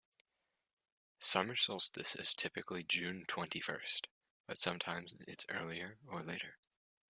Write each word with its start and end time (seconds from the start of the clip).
Summer 1.19 1.55
solstice 1.55 2.15
is 2.15 2.33
typically 2.33 2.83
June 2.83 3.23
twenty-first, 3.27 4.07
but 4.47 4.57
sometimes 4.57 5.13
it's 5.27 5.45
earlier 5.47 5.99
or 6.07 6.23
later. 6.23 6.57